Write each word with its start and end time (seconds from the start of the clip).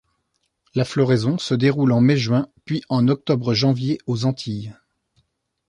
La 0.73 0.83
floraison 0.83 1.37
se 1.37 1.53
déroule 1.53 1.91
en 1.91 2.01
mai-juin 2.01 2.47
puis 2.65 2.81
en 2.89 3.07
octobre-janvier, 3.07 3.99
aux 4.07 4.25
Antilles. 4.25 4.73